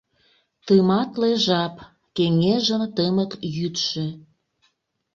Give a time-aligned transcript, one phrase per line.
[0.65, 1.75] Тыматле жап—
[2.15, 4.07] кеҥежын тымык йӱдшӧ!